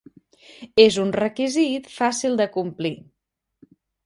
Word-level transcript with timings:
És 0.83 0.97
un 1.03 1.11
requisit 1.17 1.91
fàcil 1.99 2.41
de 2.41 2.49
complir. 2.57 2.95